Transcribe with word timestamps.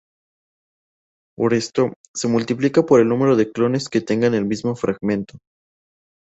Por 1.37 1.53
esto, 1.53 1.93
se 2.15 2.27
multiplica 2.27 2.81
por 2.81 3.01
el 3.01 3.07
número 3.07 3.35
de 3.35 3.51
clones 3.51 3.87
que 3.87 4.01
tengan 4.01 4.33
el 4.33 4.45
mismo 4.47 4.75
fragmento. 4.75 5.37